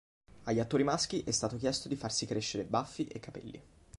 Agli 0.45 0.57
attori 0.59 0.83
maschi 0.83 1.21
è 1.21 1.29
stato 1.29 1.57
chiesto 1.57 1.87
di 1.87 1.95
farsi 1.95 2.25
crescere 2.25 2.63
baffi 2.63 3.05
e 3.05 3.19
capelli. 3.19 3.61